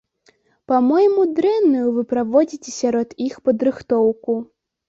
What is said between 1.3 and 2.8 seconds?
дрэнную вы праводзіце